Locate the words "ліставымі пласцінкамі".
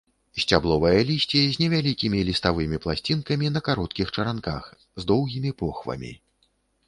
2.29-3.51